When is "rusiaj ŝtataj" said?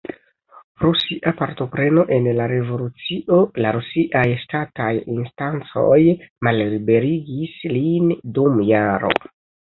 3.75-4.87